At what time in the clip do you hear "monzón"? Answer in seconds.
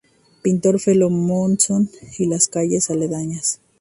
1.11-1.87